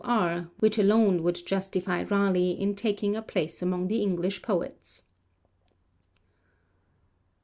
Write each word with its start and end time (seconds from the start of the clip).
R. 0.03 0.49
which 0.57 0.79
alone 0.79 1.21
would 1.21 1.35
justify 1.45 2.01
Raleigh 2.01 2.59
in 2.59 2.73
taking 2.75 3.15
a 3.15 3.21
place 3.21 3.61
among 3.61 3.87
the 3.87 4.01
English 4.01 4.41
poets. 4.41 5.03